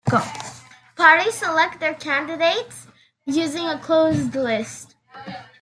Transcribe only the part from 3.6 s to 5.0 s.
a closed list.